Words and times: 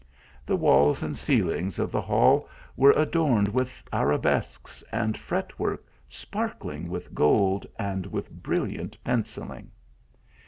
The 0.47 0.55
walls 0.55 1.03
and 1.03 1.15
ceiling 1.15 1.67
of 1.77 1.91
the 1.91 2.01
hall 2.01 2.49
were 2.75 2.89
adorned 2.93 3.47
with 3.49 3.83
arabesques 3.93 4.83
and 4.91 5.15
fret 5.15 5.59
work 5.59 5.85
sparkling 6.09 6.89
with 6.89 7.13
gold, 7.13 7.67
and 7.77 8.07
with 8.07 8.31
brilliant 8.31 8.97
pencilling. 9.03 9.69